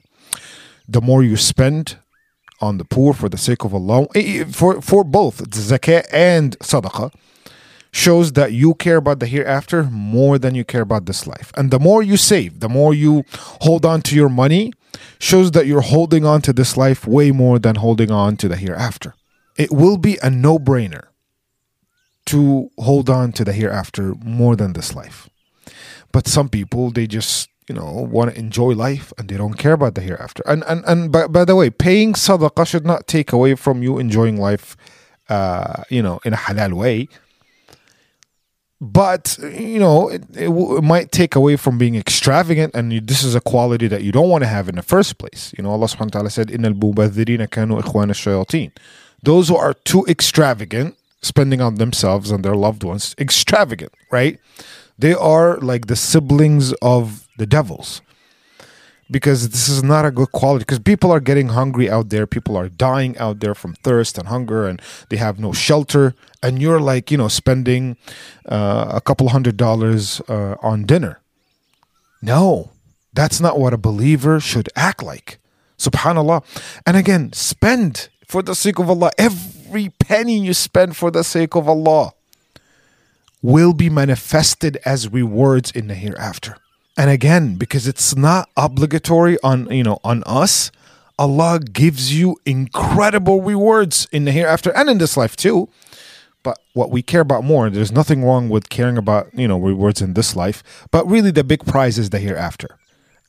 [0.89, 1.99] The more you spend
[2.61, 6.59] on the poor for the sake of Allah, eh, eh, for, for both zakah and
[6.61, 7.13] sadaqah,
[7.93, 11.53] shows that you care about the hereafter more than you care about this life.
[11.57, 13.25] And the more you save, the more you
[13.63, 14.73] hold on to your money,
[15.19, 18.57] shows that you're holding on to this life way more than holding on to the
[18.57, 19.15] hereafter.
[19.57, 21.05] It will be a no brainer
[22.27, 25.29] to hold on to the hereafter more than this life.
[26.13, 29.75] But some people, they just you know want to enjoy life and they don't care
[29.75, 30.43] about the hereafter.
[30.53, 33.93] And and and by, by the way paying sadaqah should not take away from you
[34.05, 34.77] enjoying life
[35.29, 37.09] uh you know in a halal way.
[38.81, 43.01] But you know it, it, w- it might take away from being extravagant and you,
[43.01, 45.55] this is a quality that you don't want to have in the first place.
[45.57, 48.73] You know allah subhanahu wa ta'ala said in al-mubadhirina kanu ikhwan shayateen.
[49.23, 54.41] Those who are too extravagant spending on themselves and their loved ones extravagant right
[55.01, 58.03] they are like the siblings of the devils.
[59.11, 62.29] Because this is not a good quality because people are getting hungry out there.
[62.29, 66.15] People are dying out there from thirst and hunger and they have no shelter.
[66.45, 67.97] And you're like you know spending
[68.47, 71.21] uh, a couple hundred dollars uh, on dinner.
[72.23, 72.71] No
[73.13, 75.39] that's not what a believer should act like.
[75.79, 76.45] Subhanallah.
[76.87, 79.11] And again spend for the sake of allah.
[79.19, 82.13] Every penny you spend for the sake of allah
[83.43, 86.57] will be manifested as rewards in the hereafter
[87.01, 90.71] and again, because it's not obligatory on you know on us,
[91.19, 95.71] Allah gives you incredible rewards in the hereafter and in this life too.
[96.43, 100.03] But what we care about more, there's nothing wrong with caring about, you know, rewards
[100.03, 102.79] in this life, but really the big prize is the hereafter.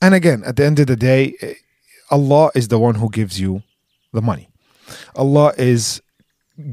[0.02, 1.54] And again, at the end of the day, eh,
[2.10, 3.64] Allah is the one who gives you
[4.12, 4.50] the money.
[5.16, 6.02] Allah is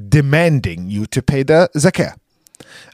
[0.09, 2.16] demanding you to pay the zakah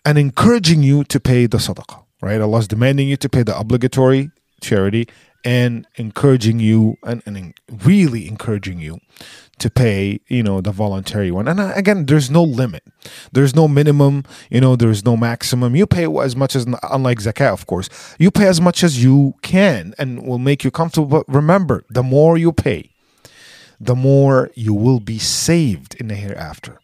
[0.05, 2.41] and encouraging you to pay the sadaqah right?
[2.41, 5.07] Allah is demanding you to pay the obligatory charity
[5.45, 8.99] and encouraging you and, and really encouraging you
[9.59, 11.47] to pay you know the voluntary one.
[11.47, 12.83] And uh, again there's no limit.
[13.33, 15.77] There's no minimum you know there's no maximum.
[15.77, 17.89] You pay as much as unlike zakat of course.
[18.19, 21.07] You pay as much as you can and will make you comfortable.
[21.07, 22.91] But remember the more you pay
[23.79, 26.81] the more you will be saved in the hereafter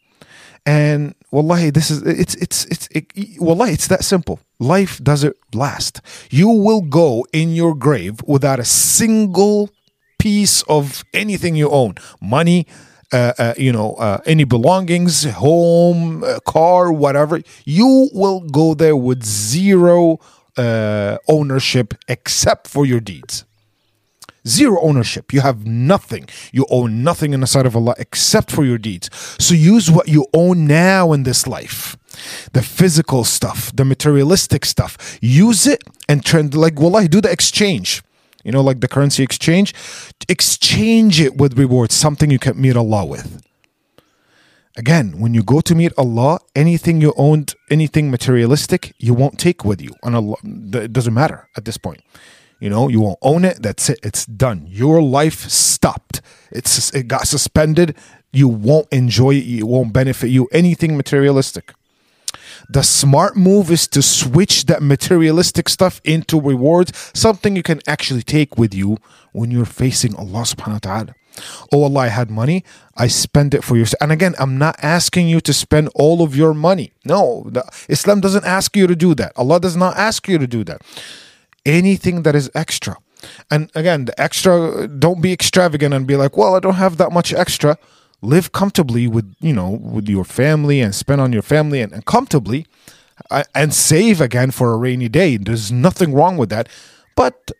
[0.67, 4.41] and wallahi, this is it's it's it's it, wallahi, it's that simple.
[4.59, 6.01] Life doesn't last.
[6.31, 9.71] You will go in your grave without a single
[10.19, 12.67] piece of anything you own, money,
[13.13, 18.95] uh, uh, you know, uh, any belongings, home, uh, car, whatever, you will go there
[18.97, 20.19] with zero
[20.57, 23.45] uh, ownership except for your deeds.
[24.47, 25.33] Zero ownership.
[25.33, 26.29] You have nothing.
[26.53, 29.11] You own nothing in the sight of Allah except for your deeds.
[29.39, 31.97] So use what you own now in this life.
[32.53, 35.19] The physical stuff, the materialistic stuff.
[35.21, 38.03] Use it and trend like wallahi, do the exchange.
[38.43, 39.75] You know, like the currency exchange.
[40.29, 43.43] Exchange it with rewards, something you can meet Allah with.
[44.77, 49.65] Again, when you go to meet Allah, anything you owned, anything materialistic, you won't take
[49.65, 49.91] with you.
[50.03, 52.03] And Allah, it doesn't matter at this point.
[52.61, 53.63] You know, you won't own it.
[53.63, 53.99] That's it.
[54.03, 54.67] It's done.
[54.69, 56.21] Your life stopped.
[56.53, 57.97] It's it got suspended.
[58.33, 59.47] You won't enjoy it.
[59.49, 60.47] It won't benefit you.
[60.53, 61.73] Anything materialistic.
[62.69, 68.23] The smart move is to switch that materialistic stuff into rewards, something you can actually
[68.23, 68.99] take with you
[69.33, 71.15] when you're facing Allah subhanahu wa ta'ala.
[71.73, 72.65] Oh Allah, I had money,
[72.97, 73.87] I spend it for you.
[74.01, 76.93] And again, I'm not asking you to spend all of your money.
[77.05, 77.51] No,
[77.89, 79.33] Islam doesn't ask you to do that.
[79.37, 80.83] Allah does not ask you to do that
[81.65, 82.97] anything that is extra.
[83.51, 87.13] And again, the extra, don't be extravagant and be like, well, I don't have that
[87.13, 87.79] much extra.
[88.23, 92.05] Live comfortably with, you know, with your family and spend on your family and, and
[92.05, 92.67] comfortably
[93.31, 95.37] uh, and save again for a rainy day.
[95.37, 96.69] There's nothing wrong with that.
[97.17, 97.51] But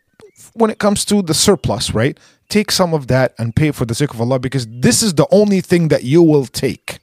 [0.53, 2.19] when it comes to the surplus, right?
[2.49, 5.27] Take some of that and pay for the sake of Allah because this is the
[5.31, 6.99] only thing that you will take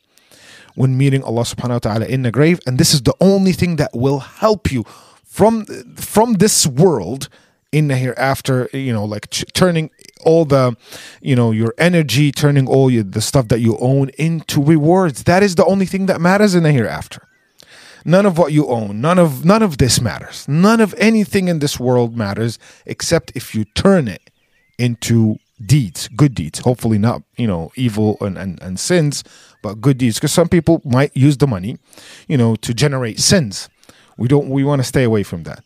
[0.74, 2.60] when meeting Allah subhanahu wa ta'ala in the grave.
[2.66, 4.84] And this is the only thing that will help you
[5.38, 5.64] from
[5.94, 7.28] from this world
[7.70, 9.88] in the hereafter you know like ch- turning
[10.24, 10.76] all the
[11.20, 15.22] you know your energy turning all your, the stuff that you own into rewards.
[15.30, 17.22] That is the only thing that matters in the hereafter
[18.04, 20.48] none of what you own none of none of this matters.
[20.48, 24.30] None of anything in this world matters except if you turn it
[24.76, 26.58] into deeds good deeds.
[26.70, 29.22] Hopefully not you know evil and, and, and sins
[29.62, 30.16] but good deeds.
[30.16, 31.78] Because some people might use the money
[32.26, 33.68] you know to generate sins
[34.18, 34.50] we don't.
[34.50, 35.64] We want to stay away from that.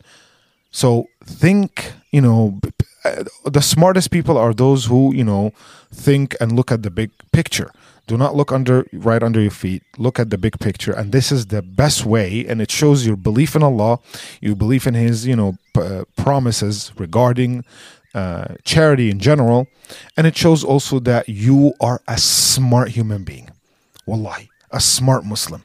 [0.70, 1.92] So think.
[2.12, 2.60] You know,
[3.06, 5.52] uh, the smartest people are those who you know
[5.90, 7.70] think and look at the big picture.
[8.06, 9.82] Do not look under right under your feet.
[9.96, 12.44] Look at the big picture, and this is the best way.
[12.46, 13.98] And it shows your belief in Allah,
[14.42, 17.64] your belief in His you know p- uh, promises regarding
[18.14, 19.68] uh, charity in general,
[20.16, 23.48] and it shows also that you are a smart human being.
[24.04, 25.62] Wallahi, a smart Muslim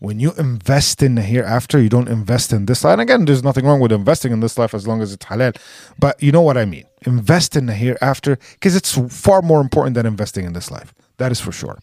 [0.00, 2.92] when you invest in the hereafter, you don't invest in this life.
[2.92, 5.56] And again, there's nothing wrong with investing in this life as long as it's halal.
[5.98, 6.84] But you know what I mean.
[7.06, 10.94] Invest in the hereafter because it's far more important than investing in this life.
[11.18, 11.78] That is for sure.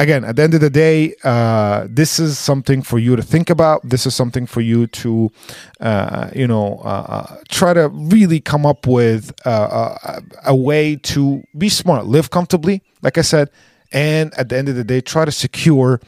[0.00, 3.50] Again, at the end of the day, uh, this is something for you to think
[3.50, 3.82] about.
[3.82, 5.32] This is something for you to,
[5.80, 10.94] uh, you know, uh, uh try to really come up with uh, a, a way
[10.94, 12.80] to be smart, live comfortably.
[13.02, 13.50] Like I said,
[13.92, 16.00] and at the end of the day, try to secure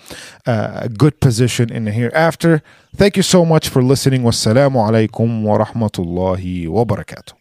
[0.46, 2.62] uh, a good position in the hereafter.
[2.94, 4.22] Thank you so much for listening.
[4.22, 7.39] Wassalamu alaikum wa rahmatullahi wa barakatuh.